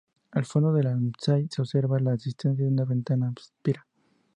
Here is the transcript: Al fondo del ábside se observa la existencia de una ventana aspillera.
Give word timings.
Al 0.31 0.45
fondo 0.45 0.73
del 0.73 0.87
ábside 0.87 1.47
se 1.51 1.61
observa 1.61 1.99
la 1.99 2.15
existencia 2.15 2.65
de 2.65 2.71
una 2.71 2.85
ventana 2.85 3.31
aspillera. 3.37 3.85